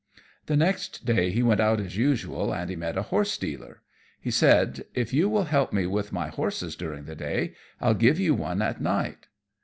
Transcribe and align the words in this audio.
The 0.47 0.57
next 0.57 1.05
day 1.05 1.29
he 1.29 1.43
went 1.43 1.61
out 1.61 1.79
as 1.79 1.95
usual, 1.95 2.51
and 2.51 2.71
he 2.71 2.75
met 2.75 2.97
a 2.97 3.03
horse 3.03 3.37
dealer. 3.37 3.83
He 4.19 4.31
said, 4.31 4.83
"If 4.95 5.13
you 5.13 5.29
will 5.29 5.43
help 5.43 5.71
me 5.73 5.85
with 5.85 6.11
my 6.11 6.29
horses 6.29 6.75
during 6.75 7.03
the 7.05 7.13
day, 7.15 7.53
I'll 7.79 7.93
give 7.93 8.19
you 8.19 8.33
one 8.33 8.63
at 8.63 8.81
night." 8.81 9.27